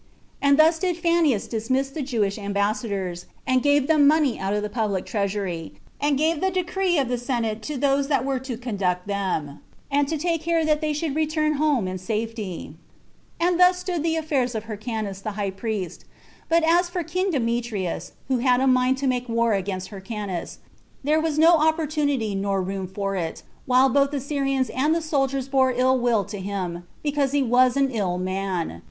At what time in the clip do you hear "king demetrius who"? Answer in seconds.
17.03-18.39